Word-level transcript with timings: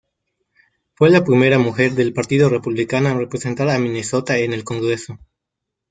Fue 0.95 1.11
la 1.11 1.23
primera 1.23 1.59
mujer 1.59 1.91
del 1.91 2.11
Partido 2.11 2.49
Republicano 2.49 3.09
en 3.09 3.19
representar 3.19 3.69
a 3.69 3.77
Minnesota 3.77 4.35
en 4.39 4.51
el 4.51 4.63
congreso. 4.63 5.19